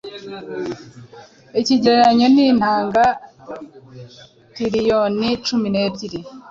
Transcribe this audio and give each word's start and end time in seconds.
Ikigereranyo 1.59 2.27
ni 2.33 2.43
intanga 2.51 3.03
tiriyoni 4.53 5.29
cumi 5.45 5.67
nebyiri 5.73 6.19